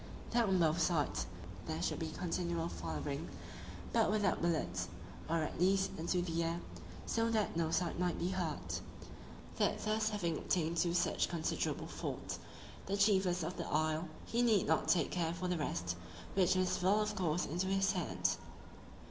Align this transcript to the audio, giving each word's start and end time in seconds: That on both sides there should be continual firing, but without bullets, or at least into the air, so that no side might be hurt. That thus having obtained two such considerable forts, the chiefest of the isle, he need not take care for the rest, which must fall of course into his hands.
That 0.31 0.47
on 0.49 0.57
both 0.57 0.79
sides 0.81 1.27
there 1.67 1.79
should 1.79 1.99
be 1.99 2.07
continual 2.09 2.69
firing, 2.69 3.29
but 3.93 4.09
without 4.09 4.41
bullets, 4.41 4.87
or 5.29 5.43
at 5.43 5.59
least 5.61 5.91
into 5.99 6.23
the 6.23 6.43
air, 6.43 6.59
so 7.05 7.29
that 7.29 7.55
no 7.55 7.69
side 7.69 7.99
might 7.99 8.17
be 8.17 8.29
hurt. 8.29 8.81
That 9.59 9.77
thus 9.85 10.09
having 10.09 10.39
obtained 10.39 10.77
two 10.77 10.95
such 10.95 11.29
considerable 11.29 11.85
forts, 11.85 12.39
the 12.87 12.97
chiefest 12.97 13.43
of 13.43 13.57
the 13.57 13.67
isle, 13.67 14.09
he 14.25 14.41
need 14.41 14.65
not 14.65 14.87
take 14.87 15.11
care 15.11 15.35
for 15.35 15.47
the 15.47 15.57
rest, 15.59 15.95
which 16.33 16.55
must 16.55 16.79
fall 16.79 16.99
of 16.99 17.13
course 17.15 17.45
into 17.45 17.67
his 17.67 17.91
hands. 17.91 18.39